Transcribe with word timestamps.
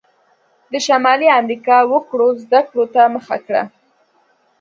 د 0.71 0.73
شمالي 0.85 1.27
امریکا 1.39 1.77
وګړو 1.91 2.27
زده 2.43 2.59
کړو 2.67 2.85
ته 2.93 3.01
مخه 3.15 3.37
کړه. 3.45 3.63